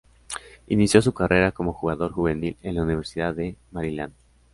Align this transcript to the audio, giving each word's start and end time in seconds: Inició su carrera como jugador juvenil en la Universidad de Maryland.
Inició 0.69 0.99
su 1.03 1.13
carrera 1.13 1.51
como 1.51 1.73
jugador 1.73 2.11
juvenil 2.11 2.57
en 2.63 2.73
la 2.73 2.81
Universidad 2.81 3.35
de 3.35 3.55
Maryland. 3.69 4.13